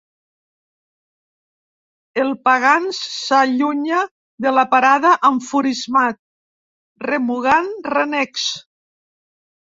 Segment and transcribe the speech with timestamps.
[2.23, 4.01] El Pagans s'allunya
[4.47, 6.19] de la parada enfurismat,
[7.13, 8.49] remugant renecs.